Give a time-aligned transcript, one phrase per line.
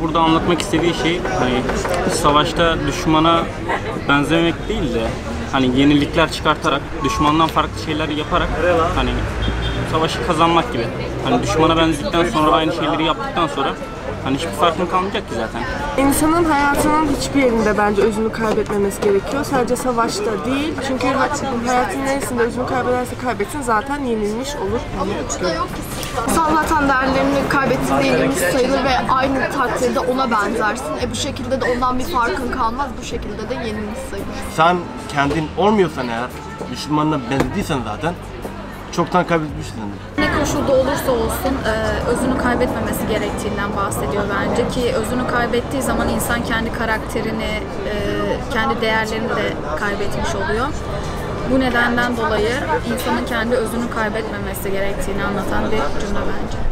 [0.00, 1.62] burada anlatmak istediği şey hani
[2.10, 3.42] savaşta düşmana
[4.08, 5.02] benzemek değil de
[5.52, 8.48] hani yenilikler çıkartarak, düşmandan farklı şeyler yaparak
[8.96, 9.10] hani
[9.92, 10.86] savaşı kazanmak gibi.
[11.24, 13.74] Hani düşmana benzedikten sonra aynı şeyleri yaptıktan sonra
[14.24, 15.62] hani hiçbir farkın kalmayacak ki zaten.
[16.04, 19.44] İnsanın hayatının hiçbir yerinde bence özünü kaybetmemesi gerekiyor.
[19.44, 20.74] Sadece savaşta değil.
[20.88, 24.80] Çünkü hayatın neresinde özünü kaybederse kaybetsin zaten yenilmiş olur.
[26.28, 30.96] İnsan zaten değerlerini kaybettiğinde yenilmiş sayılır ve aynı takdirde ona benzersin.
[31.02, 32.88] E bu şekilde de ondan bir farkın kalmaz.
[33.00, 34.28] Bu şekilde de yenilmiş sayılır.
[34.56, 34.76] Sen
[35.08, 36.28] kendin olmuyorsan eğer,
[36.72, 38.14] düşmanına benzediysen zaten
[38.92, 39.98] çoktan kaybetmişsindir.
[40.18, 41.72] Ne koşulda olursa olsun e,
[42.10, 47.52] özünü kaybetmemesi gerektiğinden bahsediyor bence ki özünü kaybettiği zaman insan kendi karakterini,
[47.88, 47.94] e,
[48.52, 50.66] kendi değerlerini de kaybetmiş oluyor.
[51.50, 52.52] Bu nedenden dolayı
[52.92, 56.71] insanın kendi özünü kaybetmemesi gerektiğini anlatan bir cümle bence.